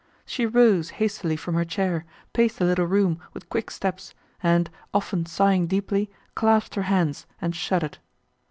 [0.25, 5.27] She rose hastily from her chair, paced the little room, with quick steps, and, often
[5.27, 7.99] sighing deeply, clasped her hands, and shuddered.